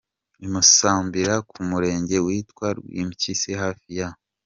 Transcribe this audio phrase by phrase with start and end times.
[0.45, 4.09] i Musambira ku murenge witwa Rwimpyisi hafi ya